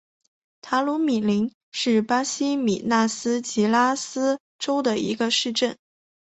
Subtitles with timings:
[0.63, 5.77] 塔鲁米林是巴西米纳斯吉拉斯州的一个市镇。